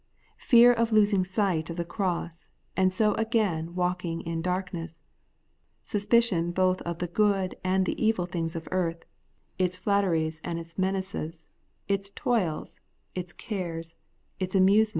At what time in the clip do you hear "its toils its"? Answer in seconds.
11.87-13.31